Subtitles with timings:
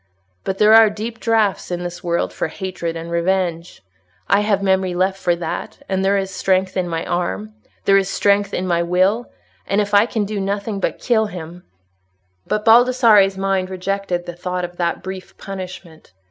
[0.43, 3.83] But there are deep draughts in this world for hatred and revenge.
[4.27, 8.51] I have memory left for that, and there is strength in my arm—there is strength
[8.51, 11.65] in my will—and if I can do nothing but kill him—"
[12.47, 16.13] But Baldassarre's mind rejected the thought of that brief punishment.